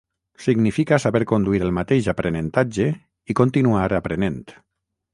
[0.45, 2.91] Significa saber conduir el mateix aprenentatge
[3.35, 4.45] i continuar aprenent.